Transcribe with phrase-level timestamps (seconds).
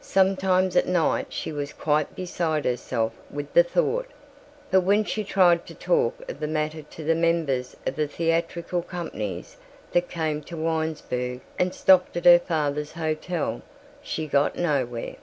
[0.00, 4.08] Sometimes at night she was quite beside herself with the thought,
[4.70, 8.80] but when she tried to talk of the matter to the members of the theatrical
[8.80, 9.58] companies
[9.92, 13.60] that came to Winesburg and stopped at her father's hotel,
[14.00, 15.16] she got nowhere.